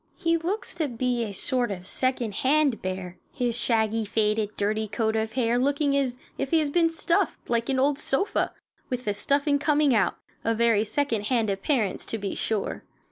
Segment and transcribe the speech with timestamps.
[0.15, 5.15] He looks to be a sort of second hand bear, his shaggy, faded, dirty coat
[5.15, 8.51] of hair looking as if he had been stuffed, like an old sofa,
[8.89, 12.83] with the stuffing coming out a very second hand appearance, to be sure.